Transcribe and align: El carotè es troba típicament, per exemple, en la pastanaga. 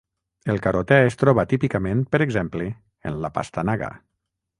El 0.51 0.55
carotè 0.67 0.95
es 1.09 1.17
troba 1.23 1.43
típicament, 1.51 2.01
per 2.15 2.21
exemple, 2.27 2.65
en 3.11 3.21
la 3.27 3.31
pastanaga. 3.37 3.91